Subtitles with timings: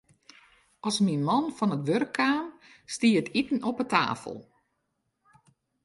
[0.87, 2.45] As myn man fan it wurk kaam,
[2.93, 4.37] stie it iten op 'e tafel.